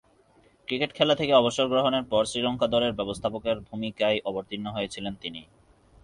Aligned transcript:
Cricket 0.67 0.91
খেলা 0.93 1.15
থেকে 1.15 1.33
অবসর 1.33 1.65
গ্রহণের 1.67 2.03
পর 2.03 2.21
শ্রীলঙ্কা 2.25 2.67
দলের 2.67 2.93
ব্যবস্থাপকের 2.93 3.57
ভূমিকায় 3.59 4.17
অবতীর্ণ 4.25 4.65
হয়েছিলেন 4.67 5.13
তিনি। 5.15 5.41